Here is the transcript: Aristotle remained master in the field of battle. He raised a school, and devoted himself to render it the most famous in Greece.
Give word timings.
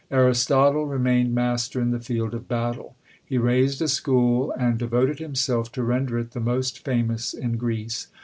Aristotle 0.09 0.87
remained 0.87 1.35
master 1.35 1.79
in 1.79 1.91
the 1.91 1.99
field 1.99 2.33
of 2.33 2.47
battle. 2.47 2.95
He 3.23 3.37
raised 3.37 3.83
a 3.83 3.87
school, 3.87 4.51
and 4.57 4.79
devoted 4.79 5.19
himself 5.19 5.71
to 5.73 5.83
render 5.83 6.17
it 6.17 6.31
the 6.31 6.39
most 6.39 6.83
famous 6.83 7.35
in 7.35 7.55
Greece. 7.57 8.07